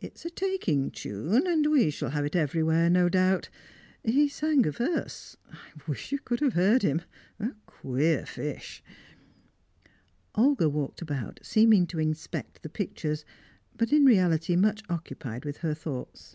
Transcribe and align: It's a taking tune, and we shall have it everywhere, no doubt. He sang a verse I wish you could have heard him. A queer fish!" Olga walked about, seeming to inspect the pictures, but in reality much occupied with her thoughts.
It's 0.00 0.24
a 0.24 0.30
taking 0.30 0.90
tune, 0.90 1.46
and 1.46 1.64
we 1.70 1.88
shall 1.90 2.10
have 2.10 2.24
it 2.24 2.34
everywhere, 2.34 2.90
no 2.90 3.08
doubt. 3.08 3.48
He 4.02 4.26
sang 4.28 4.66
a 4.66 4.72
verse 4.72 5.36
I 5.52 5.56
wish 5.86 6.10
you 6.10 6.18
could 6.18 6.40
have 6.40 6.54
heard 6.54 6.82
him. 6.82 7.02
A 7.38 7.52
queer 7.64 8.26
fish!" 8.26 8.82
Olga 10.34 10.68
walked 10.68 11.00
about, 11.00 11.38
seeming 11.44 11.86
to 11.86 12.00
inspect 12.00 12.64
the 12.64 12.68
pictures, 12.68 13.24
but 13.76 13.92
in 13.92 14.04
reality 14.04 14.56
much 14.56 14.82
occupied 14.90 15.44
with 15.44 15.58
her 15.58 15.74
thoughts. 15.74 16.34